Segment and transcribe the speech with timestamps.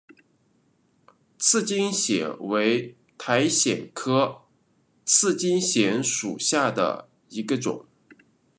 [1.37, 4.41] 赤茎藓为塔藓科
[5.05, 7.85] 赤茎藓属下的一个种。